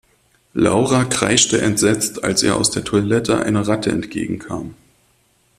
Laura 0.55 1.03
kreischte 1.05 1.61
entsetzt, 1.61 2.23
als 2.23 2.41
ihr 2.41 2.55
aus 2.55 2.71
der 2.71 2.83
Toilette 2.83 3.39
eine 3.43 3.67
Ratte 3.67 3.91
entgegenkam. 3.91 4.73